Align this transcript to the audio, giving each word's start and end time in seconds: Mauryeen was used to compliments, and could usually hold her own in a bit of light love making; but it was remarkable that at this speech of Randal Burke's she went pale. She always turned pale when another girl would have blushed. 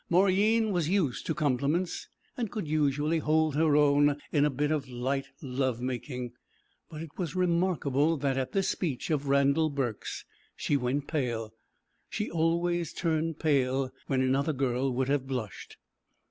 Mauryeen 0.09 0.71
was 0.71 0.89
used 0.89 1.27
to 1.27 1.35
compliments, 1.35 2.07
and 2.35 2.49
could 2.49 2.67
usually 2.67 3.19
hold 3.19 3.53
her 3.53 3.75
own 3.75 4.17
in 4.31 4.43
a 4.45 4.49
bit 4.49 4.71
of 4.71 4.89
light 4.89 5.27
love 5.43 5.79
making; 5.79 6.31
but 6.89 7.03
it 7.03 7.11
was 7.19 7.35
remarkable 7.35 8.17
that 8.17 8.35
at 8.35 8.51
this 8.51 8.67
speech 8.67 9.11
of 9.11 9.27
Randal 9.27 9.69
Burke's 9.69 10.25
she 10.55 10.75
went 10.75 11.05
pale. 11.05 11.53
She 12.09 12.31
always 12.31 12.93
turned 12.93 13.37
pale 13.37 13.91
when 14.07 14.21
another 14.23 14.53
girl 14.53 14.91
would 14.91 15.07
have 15.07 15.27
blushed. 15.27 15.77